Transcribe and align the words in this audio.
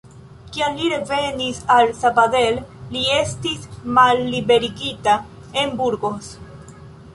Kiam 0.53 0.77
li 0.77 0.87
revenis 0.93 1.59
al 1.75 1.91
Sabadell, 1.99 2.57
li 2.95 3.05
estis 3.19 3.69
malliberigita 4.01 5.17
en 5.65 5.79
Burgos. 5.85 6.35